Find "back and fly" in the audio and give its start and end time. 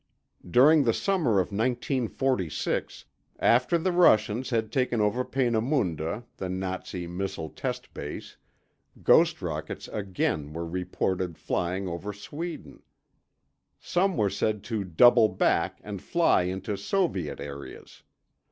15.29-16.41